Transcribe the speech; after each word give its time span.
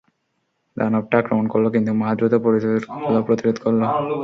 দানবটা 0.77 1.15
আক্রমণ 1.21 1.45
করল, 1.53 1.65
কিন্তু 1.75 1.91
মা 2.01 2.09
দ্রুত 2.17 2.33
প্রতিরোধ 3.27 3.57
করল। 3.63 3.81